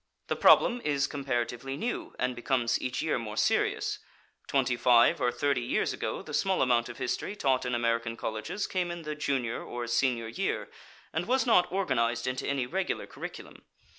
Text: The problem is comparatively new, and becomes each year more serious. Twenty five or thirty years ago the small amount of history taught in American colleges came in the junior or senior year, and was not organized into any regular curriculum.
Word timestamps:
The 0.29 0.35
problem 0.35 0.81
is 0.83 1.05
comparatively 1.05 1.77
new, 1.77 2.15
and 2.17 2.35
becomes 2.35 2.81
each 2.81 3.03
year 3.03 3.19
more 3.19 3.37
serious. 3.37 3.99
Twenty 4.47 4.75
five 4.75 5.21
or 5.21 5.31
thirty 5.31 5.61
years 5.61 5.93
ago 5.93 6.23
the 6.23 6.33
small 6.33 6.63
amount 6.63 6.89
of 6.89 6.97
history 6.97 7.35
taught 7.35 7.67
in 7.67 7.75
American 7.75 8.17
colleges 8.17 8.65
came 8.65 8.89
in 8.89 9.03
the 9.03 9.13
junior 9.13 9.63
or 9.63 9.85
senior 9.85 10.27
year, 10.29 10.71
and 11.13 11.27
was 11.27 11.45
not 11.45 11.71
organized 11.71 12.25
into 12.25 12.47
any 12.47 12.65
regular 12.65 13.05
curriculum. 13.05 13.61